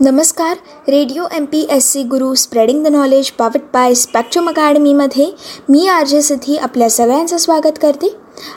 [0.00, 0.56] नमस्कार
[0.88, 5.30] radio M P S C guru spreading the knowledge powered by spectrum अकॅडमीमध्ये
[5.70, 8.08] मी R J Siddhi आपल्या सगळ्यांचं स्वागत करते.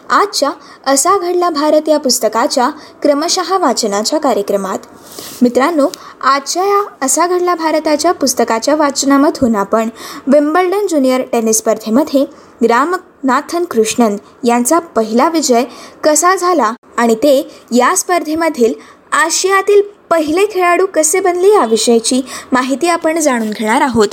[0.09, 0.49] आजच्या
[0.87, 2.69] असा घडला भारत या पुस्तकाच्या
[3.03, 4.77] क्रमशः वाचनाच्या कार्यक्रमात.
[5.41, 5.87] मित्रांनो
[6.23, 9.89] आजच्या या असा घडला भारताच्या पुस्तकाच्या वाचनामधून आपण
[10.27, 12.25] विम्बल्डन ज्युनियर टेनिस स्पर्धेमध्ये
[12.67, 15.63] रामनाथन कृष्णन यांचा पहिला विजय
[16.03, 17.37] कसा झाला आणि ते
[17.71, 18.73] या स्पर्धेमधील
[19.13, 22.21] आशियातील पहिले खेळाडू कसे बनले याविषयीची
[22.51, 24.07] माहिती आपण जाणून घेणार आहोत.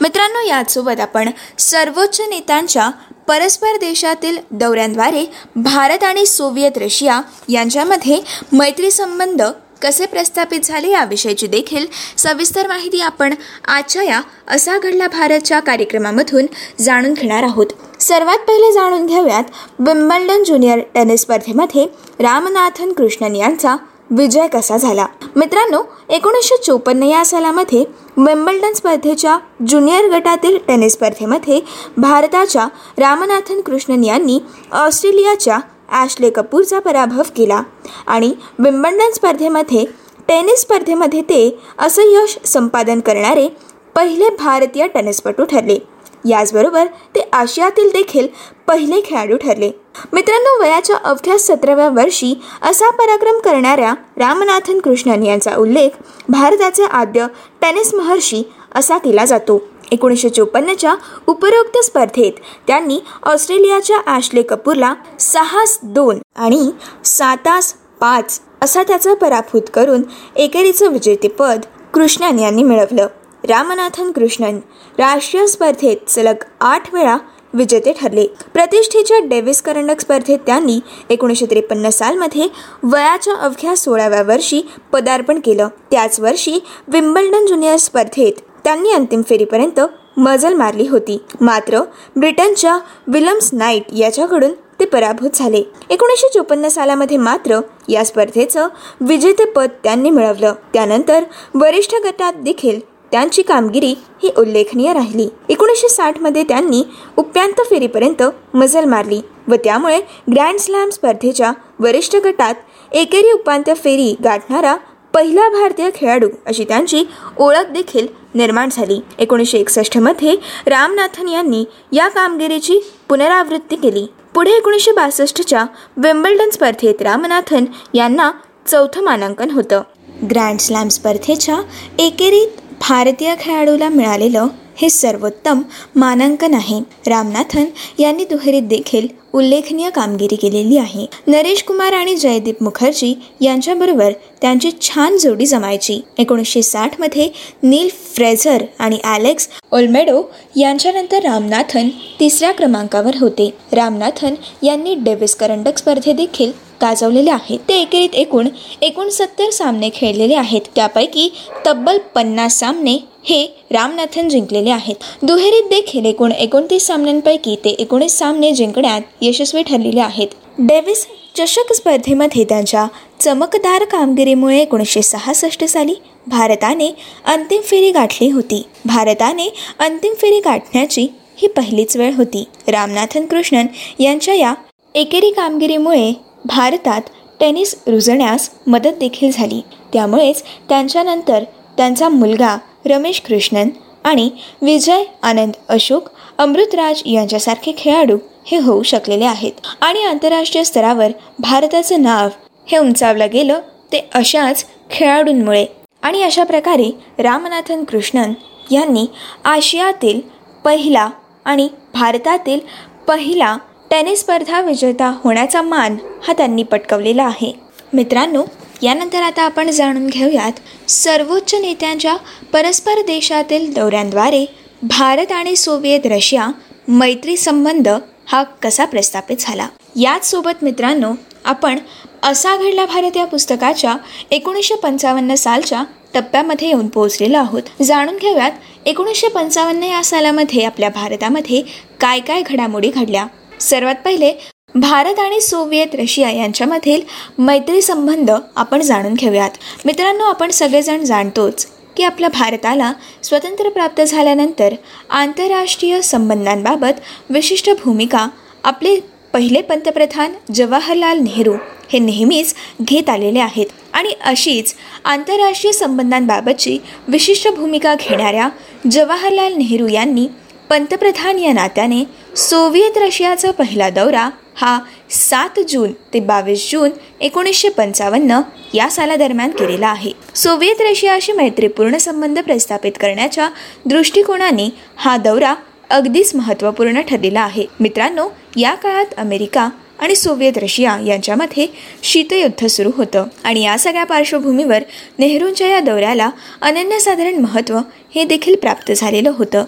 [0.00, 2.88] मित्रांनो यासोबत आपण सर्वोच्च नेत्यांच्या
[3.28, 5.24] परस्पर देशातील दौऱ्यांद्वारे
[5.56, 8.20] भारत आणि सोव्हिएत रशिया यांच्यामध्ये
[8.52, 9.42] मैत्री संबंध
[9.82, 11.86] कसे प्रस्थापित झाले याविषयीची देखील
[12.18, 13.34] सविस्तर माहिती आपण
[13.68, 16.46] आजच्या या असा घडला भारतच्या कार्यक्रमामधून
[16.80, 17.66] जाणून घेणार आहोत.
[18.00, 19.44] सर्वात पहिले जाणून घेऊयात
[19.78, 21.86] विम्बल्डन ज्युनियर टेनिस स्पर्धेमध्ये
[22.20, 23.76] रामनाथन कृष्णन यांचा
[24.10, 25.06] विजय कसा झाला?
[25.36, 27.84] मित्रांनो एकोणीसशे चोपन्न या सालामध्ये
[28.16, 31.60] वेम्बल्डन स्पर्धेच्या ज्युनियर गटातील टेनिस स्पर्धेमध्ये
[31.96, 32.66] भारताच्या
[32.98, 34.38] रामनाथन कृष्णन यांनी
[34.72, 37.62] ऑस्ट्रेलियाच्या ॲशले कपूरचा पराभव केला.
[38.06, 39.84] आणि विम्बल्डन स्पर्धेमध्ये
[40.28, 43.48] टेनिस स्पर्धेमध्ये ते असं यश संपादन करणारे
[43.94, 45.78] पहिले भारतीय टेनिसपटू ठरले.
[46.24, 48.26] याचबरोबर ते आशियातील देखील
[48.68, 49.70] पहिले खेळाडू ठरले.
[50.12, 57.26] मित्रांनो वयाच्या अवघ्या सतराव्या वर्षी असा पराक्रम करणाऱ्या रामनाथन कृष्णन यांचा उल्लेख भारताचे आद्य
[57.62, 58.42] टेनिस महर्षी
[58.74, 59.58] असा केला जातो.
[59.92, 60.94] एकोणीसशे चोपन्नच्या
[61.28, 62.32] उपरोक्त स्पर्धेत
[62.66, 66.70] त्यांनी ऑस्ट्रेलियाच्या ॲशले कपूरला सहास दोन आणि
[67.04, 70.02] सातास पाच असा त्याचा पराभूत करून
[70.36, 73.06] एकेरीचं विजेतेपद कृष्णन यांनी मिळवलं.
[73.48, 74.58] रामनाथन कृष्णन
[74.98, 77.16] राष्ट्रीय स्पर्धेत सलग आठ वेळा
[77.54, 78.26] विजेते ठरले.
[78.54, 82.46] प्रतिष्ठेच्या डेव्हिस करंडक स्पर्धेत त्यांनी एकोणीसशे त्रेपन्न सालमध्ये
[82.82, 84.60] वयाच्या अवघ्या सोळाव्या वर्षी
[84.92, 85.68] पदार्पण केलं.
[85.90, 89.80] त्याच वर्षी विम्बल्डन ज्युनियर स्पर्धेत त्यांनी अंतिम फेरीपर्यंत
[90.16, 91.18] मजल मारली होती.
[91.40, 91.80] मात्र
[92.16, 95.62] ब्रिटनच्या विलम्स नाईट याच्याकडून ते पराभूत झाले.
[95.90, 98.68] एकोणीसशे चोपन्न सालामध्ये मात्र या स्पर्धेचं
[99.00, 100.54] विजेतेपद त्यांनी मिळवलं.
[100.72, 105.28] त्यानंतर वरिष्ठ गटात देखील त्यांची कामगिरी ही उल्लेखनीय राहिली.
[105.48, 106.82] एकोणीसशे साठमध्ये त्यांनी
[107.18, 108.22] उपांत फेरीपर्यंत
[108.54, 110.00] मजल मारली व त्यामुळे
[110.32, 112.54] ग्रँड स्लॅम स्पर्धेच्या वरिष्ठ गटात
[112.92, 114.76] एकेरी उपांत्य फेरी गाठणारा
[115.14, 117.04] पहिला भारतीय खेळाडू अशी त्यांची
[117.38, 118.98] ओळख देखील निर्माण झाली.
[119.18, 120.34] एकोणीसशे एकसष्टमध्ये
[120.66, 122.78] रामनाथन यांनी या कामगिरीची
[123.08, 124.06] पुनरावृत्ती केली.
[124.34, 125.64] पुढे एकोणीसशे बासष्टच्या
[125.96, 128.30] विम्बल्डन स्पर्धेत रामनाथन यांना
[128.66, 129.82] चौथं मानांकन होतं.
[130.30, 131.60] ग्रँड स्लॅम स्पर्धेच्या
[131.98, 135.62] एकेरीत भारतीय खेळाडूला मिळालेलं हे सर्वोत्तम
[135.96, 136.80] मानांकन आहे.
[137.06, 137.64] रामनाथन
[137.98, 141.06] यांनी दुहेरीत देखील उल्लेखनीय कामगिरी केलेली आहे.
[141.26, 146.00] नरेश कुमार आणि जयदीप मुखर्जी यांच्याबरोबर त्यांची छान जोडी जमायची.
[146.18, 147.28] एकोणीसशे साठमध्ये
[147.62, 150.22] नील फ्रेझर आणि ॲलेक्स ओल्मेडो
[150.56, 151.88] यांच्यानंतर रामनाथन
[152.20, 153.50] तिसऱ्या क्रमांकावर होते.
[153.72, 156.52] रामनाथन यांनी डेव्हिस करंडक स्पर्धे देखील
[156.82, 157.58] गाजवलेले आहेत.
[157.68, 158.48] ते एकेरीत एकूण
[158.82, 160.60] एकोणसत्तर सामने खेळलेले आहेत.
[160.74, 161.28] त्यापैकी
[161.66, 164.94] तब्बल पन्नास सामने हे रामनाथन जिंकलेले आहेत.
[165.22, 170.28] दुहेरीत देखील एकूण एकोणतीस सामन्यांपैकी ते एकोणीस सामने जिंकण्यात यशस्वी ठरलेले आहेत.
[170.58, 172.86] डेव्हिस चषक स्पर्धेमध्ये त्यांच्या
[173.20, 175.94] चमकदार कामगिरीमुळे एकोणीसशे सहासष्ट साली
[176.26, 176.88] भारताने
[177.26, 178.62] अंतिम फेरी गाठली होती.
[178.84, 179.48] भारताने
[179.78, 181.06] अंतिम फेरी गाठण्याची
[181.36, 182.44] ही पहिलीच वेळ होती.
[182.68, 183.66] रामनाथन कृष्णन
[183.98, 184.54] यांच्या या
[184.94, 186.12] एकेरी कामगिरीमुळे
[186.44, 187.00] भारतात
[187.40, 189.60] टेनिस रुजण्यास मदत देखील झाली.
[189.92, 191.44] त्यामुळेच त्यांच्यानंतर
[191.76, 193.68] त्यांचा मुलगा रमेश कृष्णन
[194.04, 194.30] आणि
[194.62, 196.08] विजय आनंद अशोक
[196.38, 199.52] अमृतराज यांच्यासारखे खेळाडू हे होऊ शकलेले आहेत.
[199.80, 202.28] आणि आंतरराष्ट्रीय स्तरावर भारताचं नाव
[202.66, 203.60] हे उंचावलं गेलं
[203.92, 205.66] ते अशाच खेळाडूंमुळे.
[206.02, 208.32] आणि अशा प्रकारे रामनाथन कृष्णन
[208.70, 209.06] यांनी
[209.44, 210.20] आशियातील
[210.64, 211.08] पहिला
[211.44, 212.60] आणि भारतातील
[213.08, 213.56] पहिला
[213.90, 215.96] टेनिस स्पर्धा विजेता होण्याचा मान
[216.26, 217.52] हा त्यांनी पटकवलेला आहे.
[217.92, 218.42] मित्रांनो
[218.84, 222.16] यानंतर आता आपण जाणून घेऊयात सर्वोच्च नेत्यांच्या
[222.52, 224.44] परस्पर देशातील दौऱ्यांद्वारे
[224.82, 226.48] भारत आणि सोव्हिएत रशिया
[226.88, 227.88] मैत्री संबंध
[228.26, 229.68] हा कसा प्रस्थापित झाला?
[229.96, 231.12] याचसोबत मित्रांनो
[231.44, 231.78] आपण
[232.22, 233.96] असा घडला भारत या पुस्तकाच्या
[234.30, 235.82] एकोणीसशे पंचावन्न सालच्या
[236.14, 237.62] टप्प्यामध्ये येऊन पोहोचलेलो आहोत.
[237.82, 241.62] जाणून घेऊयात एकोणीसशे पंचावन्न या सालामध्ये आपल्या भारतामध्ये
[242.00, 243.26] काय काय घडामोडी घडल्या?
[243.60, 244.32] सर्वात पहिले
[244.74, 247.00] भारत आणि सोव्हिएत रशिया यांच्यामधील
[247.38, 249.50] मैत्री संबंध आपण जाणून घेऊयात.
[249.84, 251.66] मित्रांनो आपण सगळेजण जाणतोच
[251.96, 252.92] की आपल्या भारताला
[253.22, 254.74] स्वातंत्र्य प्राप्त झाल्यानंतर
[255.10, 258.26] आंतरराष्ट्रीय संबंधांबाबत विशिष्ट भूमिका
[258.64, 258.98] आपले
[259.34, 261.54] पहिले पंतप्रधान जवाहरलाल नेहरू
[261.90, 266.78] हे नेहमीच घेत आलेले आहेत आणि अशीच आंतरराष्ट्रीय संबंधांबाबतची
[267.08, 268.48] विशिष्ट भूमिका घेणाऱ्या
[268.90, 270.26] जवाहरलाल नेहरू यांनी
[270.70, 272.04] पंतप्रधान या नात्याने
[272.36, 274.78] सोव्हिएत रशियाचा पहिला दौरा हा
[275.10, 276.90] सात जून ते बावीस जून
[277.20, 278.40] एकोणीसशे पंचावन्न
[278.74, 280.12] या सालादरम्यान केलेला आहे.
[280.34, 283.48] सोव्हिएत रशियाशी मैत्रीपूर्ण संबंध प्रस्थापित करण्याच्या
[283.86, 285.54] दृष्टिकोनाने हा दौरा
[285.90, 287.66] अगदीच महत्त्वपूर्ण ठरलेला आहे.
[287.80, 289.68] मित्रांनो या काळात अमेरिका
[289.98, 291.66] आणि सोव्हिएत रशिया यांच्यामध्ये
[292.02, 294.82] शीतयुद्ध सुरू होतं आणि या सगळ्या पार्श्वभूमीवर
[295.18, 296.30] नेहरूंच्या या दौऱ्याला
[296.60, 297.78] अनन्यसाधारण महत्त्व
[298.14, 299.64] हे देखील प्राप्त झालेलं होतं.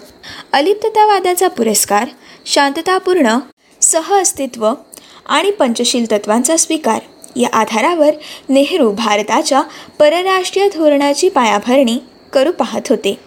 [0.53, 2.07] अलिप्ततावादाचा पुरस्कार
[2.45, 3.37] शांततापूर्ण
[3.81, 4.73] सहअस्तित्व
[5.25, 6.99] आणि पंचशील तत्वांचा स्वीकार.
[7.35, 8.13] या आधारावर
[8.49, 9.61] नेहरू भारताच्या
[9.99, 11.97] परराष्ट्रीय धोरणाची पायाभरणी
[12.33, 13.19] करू पाहत होते.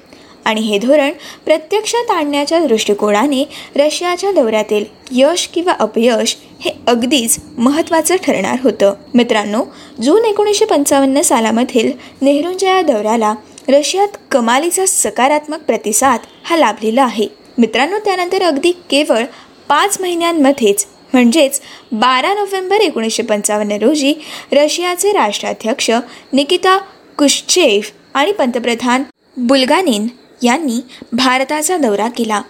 [0.44, 1.11] आणि हे धोरण
[1.44, 8.94] प्रत्यक्षात आणण्याच्या दृष्टिकोनाने रशियाच्या दौऱ्यातील यश किंवा अपयश हे अगदीच महत्त्वाचं ठरणार होतं.
[9.14, 9.64] मित्रांनो
[10.02, 11.93] जून एकोणीसशे पंचावन्न सालामधील
[12.23, 13.35] नेहरूंच्या या दौऱ्याला
[13.69, 17.29] रशियात कमालीचा सकारात्मक प्रतिसाद हा लाभलेला आहे.
[17.58, 19.25] मित्रांनो त्यानंतर अगदी केवळ
[19.71, 21.61] पाच महिन्यांमध्येच म्हणजेच
[21.93, 24.15] बारा नोव्हेंबर एकोणीसशे पंचावन्न रोजी
[24.53, 25.91] रशियाचे राष्ट्राध्यक्ष
[26.33, 26.77] निकिता
[27.19, 27.81] कुश्चेव
[28.15, 29.03] आणि पंतप्रधान
[29.37, 30.09] बुलगानिन
[30.43, 30.81] यांनी
[31.13, 32.43] भारताचा दौरा केला.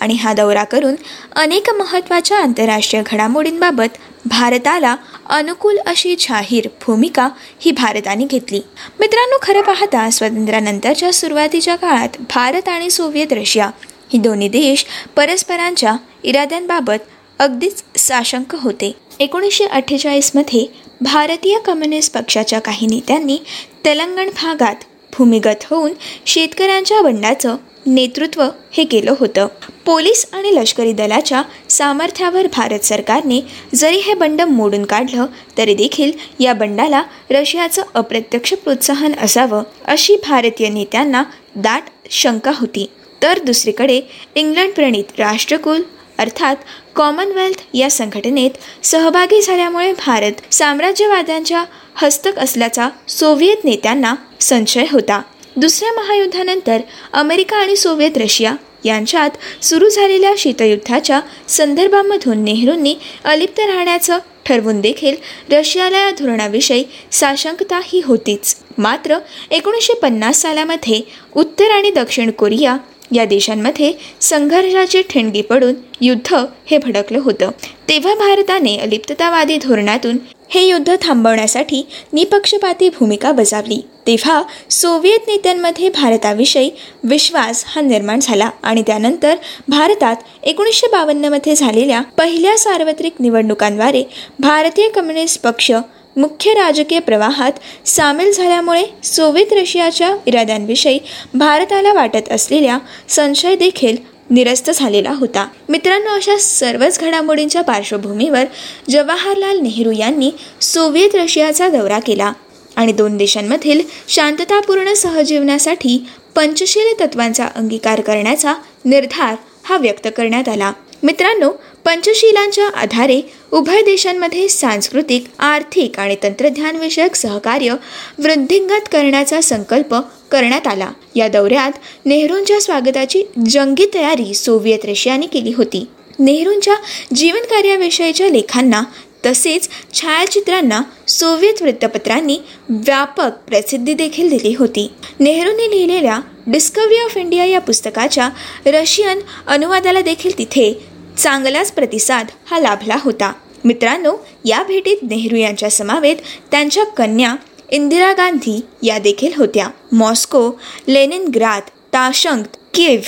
[0.00, 0.94] आणि हा दौरा करून
[1.36, 3.96] अनेक महत्त्वाच्या आंतरराष्ट्रीय घडामोडींबाबत
[4.26, 4.96] भारताला
[5.28, 7.28] अनुकूल अशी जाहीर भूमिका
[7.60, 8.60] ही भारताने घेतली.
[9.00, 13.70] मित्रांनो खरं पाहता स्वातंत्र्यानंतरच्या सुरुवातीच्या काळात भारत आणि सोव्हिएत रशिया
[14.12, 14.84] ही दोन्ही देश
[15.16, 17.08] परस्परांच्या इराद्यांबाबत
[17.38, 18.92] अगदीच साशंक होते.
[19.20, 20.66] एकोणीसशे अठ्ठेचाळीसमध्ये
[21.00, 23.38] भारतीय कम्युनिस्ट पक्षाच्या काही नेत्यांनी
[23.84, 24.84] तेलंगण भागात
[25.16, 25.92] भूमिगत होऊन
[26.26, 27.56] शेतकऱ्यांच्या बंडाचं
[27.86, 29.46] नेतृत्व हे केलं होतं.
[29.84, 33.40] पोलीस आणि लष्करी दलाच्या सामर्थ्यावर भारत सरकारने
[33.74, 35.26] जरी हे बंड मोडून काढलं
[35.58, 41.22] तरी देखील या बंडाला रशियाचं अप्रत्यक्ष प्रोत्साहन असावं अशी भारतीय नेत्यांना
[41.56, 42.86] दाट शंका होती.
[43.22, 44.00] तर दुसरीकडे
[44.34, 45.82] इंग्लंड प्रणित राष्ट्रकुल
[46.18, 46.56] अर्थात
[46.94, 48.50] कॉमनवेल्थ या संघटनेत
[48.82, 55.22] सहभागी झाल्यामुळे भारत साम्राज्यवाद्यांच्या हस्तक असल्याचा सोव्हिएत नेत्यांना संशय होता.
[55.56, 56.78] दुसऱ्या महायुद्धानंतर
[57.12, 58.54] अमेरिका आणि सोव्हिएत रशिया
[58.84, 65.16] यांच्यात सुरू झालेल्या शीतयुद्धाच्या संदर्भामधून नेहरूंनी अलिप्त राहण्याचं ठरवून देखील
[65.52, 68.56] रशियाला या धोरणाविषयी साशंकता ही होतीच.
[68.78, 69.18] मात्र
[69.50, 71.00] एकोणीसशे पन्नास सालामध्ये
[71.36, 72.76] उत्तर आणि दक्षिण कोरिया
[73.12, 76.34] या देशांमध्ये संघर्षाची ठिणगी पडून युद्ध
[76.70, 77.50] हे भडकलं होतं.
[77.88, 80.16] तेव्हा भारताने अलिप्ततावादी धोरणातून
[80.50, 83.80] हे युद्ध थांबवण्यासाठी निपक्षपाती भूमिका बजावली.
[84.06, 86.70] तेव्हा सोव्हिएत नेत्यांमध्ये भारताविषयी
[87.04, 89.34] विश्वास हा निर्माण झाला आणि त्यानंतर
[89.68, 94.02] भारतात एकोणीसशे बावन्नमध्ये झालेल्या पहिल्या सार्वत्रिक निवडणुकांद्वारे
[94.38, 95.70] भारतीय कम्युनिस्ट पक्ष
[96.18, 97.52] मुख्य राजकीय प्रवाहात
[97.86, 100.98] सामील झाल्यामुळे सोव्हिएत रशियाच्या इराद्यांविषयी
[101.34, 102.78] भारताला वाटत असलेल्या
[103.08, 103.96] संशय देखील
[104.30, 105.46] निरस्त झालेला होता.
[105.68, 108.44] मित्रांनो अशा सर्वच घडामोडींच्या पार्श्वभूमीवर
[108.90, 110.30] जवाहरलाल नेहरू यांनी
[110.60, 112.32] सोव्हिएत रशियाचा दौरा केला
[112.76, 118.54] आणि दोन देशांमधील शांततापूर्ण सहजीवनासाठी पंचशील तत्वांचा अंगीकार करण्याचा
[118.84, 119.34] निर्धार
[119.64, 120.72] हा व्यक्त करण्यात आला.
[121.02, 121.50] मित्रांनो
[121.88, 123.20] पंचशीलांच्या आधारे
[123.52, 127.74] उभय देशांमध्ये सांस्कृतिक आर्थिक आणि तंत्रज्ञानविषयक सहकार्य
[128.18, 129.94] वृद्धिंगत करण्याचा संकल्प
[130.30, 130.90] करण्यात आला.
[131.16, 135.84] या दौऱ्यात नेहरूंच्या स्वागताची जंगी तयारी सोव्हिएत रशियाने केली होती.
[136.18, 136.74] नेहरूंच्या
[137.14, 138.82] जीवनकार्याविषयीच्या लेखांना
[139.26, 144.90] तसेच छायाचित्रांना सोव्हिएत वृत्तपत्रांनी व्यापक प्रसिद्धी देखील दिली होती.
[145.20, 148.28] नेहरूंनी लिहिलेल्या डिस्कवरी ऑफ इंडिया या पुस्तकाच्या
[148.66, 150.72] रशियन अनुवादाला देखील तिथे
[151.18, 153.32] चांगलाच प्रतिसाद हा लाभला होता.
[153.64, 154.12] मित्रांनो
[154.44, 156.16] या भेटीत नेहरू यांच्या समावेत
[156.50, 157.34] त्यांच्या कन्या
[157.70, 159.68] इंदिरा गांधी या देखील होत्या.
[159.92, 160.50] Moscow
[160.88, 162.42] Leningrad Tashkent
[162.74, 163.00] Kiev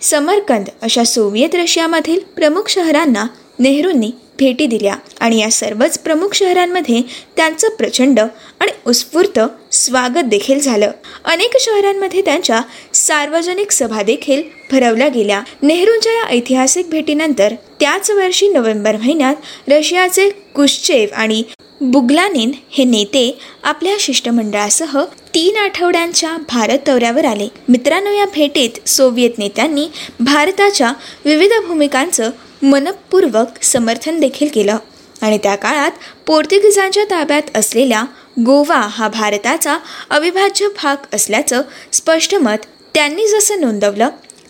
[0.00, 3.26] Samarkand अशा सोव्हिएत रशियामधील प्रमुख शहरांना
[3.58, 7.00] नेहरूंनी भेटी दिल्या आणि या सर्वच प्रमुख शहरांमध्ये
[7.36, 8.20] त्यांचं प्रचंड
[8.60, 9.40] आणि उत्स्फूर्त
[9.72, 10.90] स्वागत देखील झालं.
[11.24, 12.60] अनेक शहरांमध्ये त्यांच्या
[13.02, 15.40] सार्वजनिक सभा देखील भरवल्या गेल्या.
[15.62, 21.42] नेहरूंच्या या ऐतिहासिक भेटीनंतर त्याच वर्षी नोव्हेंबर महिन्यात रशियाचे कुश्चेव आणि
[21.80, 24.98] बुगलानेन हे नेते आपल्या शिष्टमंडळासह
[25.34, 27.48] तीन आठवड्यांच्या भारत दौऱ्यावर आले.
[27.68, 29.88] मित्रांनो या भेटीत सोव्हिएत नेत्यांनी
[30.20, 30.92] भारताच्या
[31.24, 32.30] विविध भूमिकांचं
[32.62, 34.76] मनपूर्वक समर्थन देखील केलं.
[35.22, 35.90] आणि त्या काळात
[36.26, 38.04] पोर्तुगीजांच्या ताब्यात असलेल्या
[38.44, 39.76] गोवा हा भारताचा
[40.10, 44.08] अविभाज्य भाग असल्याचं स्पष्ट मत त्यांनी जसं नोंदवलं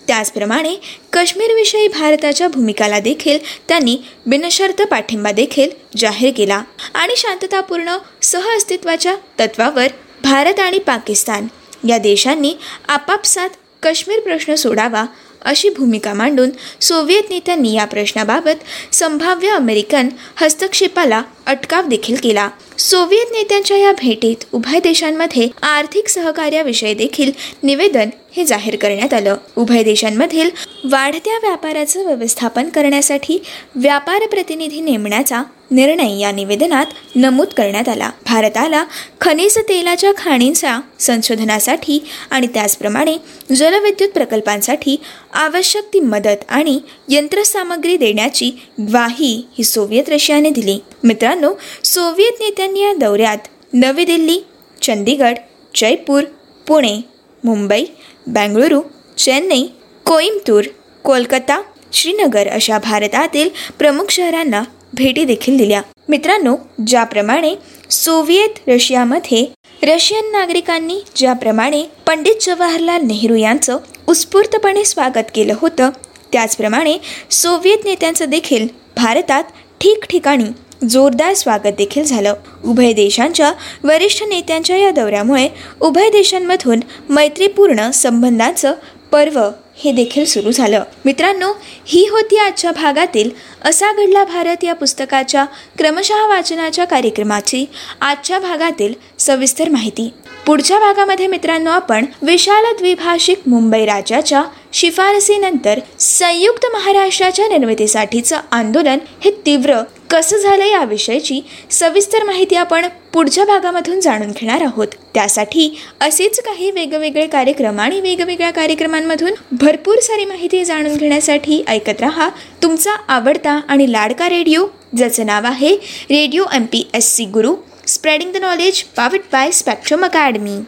[0.08, 0.74] त्याचप्रमाणे
[1.12, 3.96] काश्मीरविषयी भारताच्या भूमिकाला देखील त्यांनी
[4.26, 6.62] बिनशर्त पाठिंबा देखील जाहीर केला
[6.94, 9.88] आणि शांततापूर्ण सहअस्तित्वाच्या तत्वावर
[10.22, 11.46] भारत आणि पाकिस्तान
[11.88, 12.54] या देशांनी
[12.88, 13.50] आपापसात
[13.82, 15.04] काश्मीर प्रश्न सोडावा
[15.44, 22.48] अशी भूमिका मांडून सोव्हिएत नेत्यांनी या प्रश्नाबाबत संभाव्य अमेरिकन हस्तक्षेपाला अटकाव देखील केला.
[22.78, 27.32] सोव्हिएत नेत्यांच्या या भेटीत उभय देशांमध्ये आर्थिक सहकार्याविषयी देखील
[27.62, 29.36] निवेदन हे जाहीर करण्यात आलं.
[29.56, 30.50] उभय देशांमधील
[30.84, 33.42] वाढत्या व्यापाराचं व्यवस्थापन करण्यासाठी
[33.74, 38.10] व्यापार प्रतिनिधी नेमण्याचा निर्णय या निवेदनात नमूद करण्यात आला.
[38.26, 38.84] भारताला
[39.20, 43.16] खनिज तेलाच्या खाणींच्या संशोधनासाठी आणि त्याचप्रमाणे
[43.56, 44.96] जलविद्युत प्रकल्पांसाठी
[45.34, 50.78] आवश्यक ती मदत आणि यंत्रसामग्री देण्याची ग्वाही ही सोव्हिएत रशियाने दिली.
[51.04, 51.52] मित्रांनो
[51.84, 54.38] सोव्हिएत नेत्यांनी या दौऱ्यात नवी दिल्ली
[54.82, 55.38] चंदीगड
[55.74, 56.24] जयपूर
[56.66, 57.00] पुणे
[57.42, 57.84] मुंबई
[58.26, 58.80] बेंगळुरू
[59.18, 59.66] चेन्नई
[60.06, 60.64] कोईमतूर
[61.04, 61.60] कोलकाता
[61.92, 64.62] श्रीनगर अशा भारतातील प्रमुख शहरांना
[64.94, 65.80] भेटी देखील दिल्या.
[66.08, 66.54] मित्रांनो
[66.86, 67.54] ज्याप्रमाणे
[67.90, 69.44] सोव्हिएत रशियामध्ये
[69.82, 73.78] रशियन नागरिकांनी ज्याप्रमाणे पंडित जवाहरलाल नेहरू यांचं
[74.08, 75.90] उत्स्फूर्तपणे स्वागत केलं होतं
[76.32, 76.96] त्याचप्रमाणे
[77.30, 78.66] सोव्हिएत नेत्यांचं देखील
[78.96, 79.44] भारतात
[79.80, 80.44] ठिकठिकाणी
[80.90, 82.34] जोरदार स्वागत देखील झालं.
[82.64, 83.52] उभय देशांच्या
[83.84, 85.48] वरिष्ठ नेत्यांच्या या दौऱ्यामुळे
[85.80, 88.72] उभय देशांमधून मैत्रीपूर्ण संबंधांचं
[89.12, 89.38] पर्व
[89.84, 90.82] हे देखील सुरू झालं.
[91.04, 91.52] मित्रांनो
[91.86, 93.30] ही होती आजच्या भागातील
[93.64, 95.44] असा घडला भारत या पुस्तकाच्या
[95.78, 97.64] क्रमशः वाचनाच्या कार्यक्रमाची
[98.00, 100.12] आजच्या भागातील सविस्तर माहिती.
[100.46, 109.80] पुढच्या भागामध्ये मित्रांनो आपण विशाल द्विभाषिक मुंबई राज्याच्या शिफारसीनंतर संयुक्त महाराष्ट्राच्या निर्मितीसाठीचं आंदोलन हे तीव्र
[110.12, 111.40] कसं झालं याविषयीची
[111.70, 114.86] सविस्तर माहिती आपण पुढच्या भागामधून जाणून घेणार आहोत.
[115.14, 115.68] त्यासाठी
[116.00, 122.28] असेच काही वेगवेगळे कार्यक्रम आणि वेगवेगळ्या कार्यक्रमांमधून भरपूर सारी माहिती जाणून घेण्यासाठी ऐकत रहा.
[122.62, 124.66] तुमचा आवडता आणि लाडका रेडिओ
[124.96, 125.74] ज्याचं नाव आहे
[126.10, 127.54] Radio M P S C Guru
[127.86, 130.58] spreading the knowledge powered by Spectrum Academy.